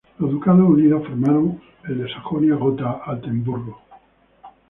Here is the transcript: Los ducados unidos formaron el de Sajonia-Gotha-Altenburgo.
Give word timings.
Los 0.17 0.31
ducados 0.31 0.67
unidos 0.67 1.07
formaron 1.07 1.61
el 1.87 1.99
de 1.99 2.07
Sajonia-Gotha-Altenburgo. 2.11 3.79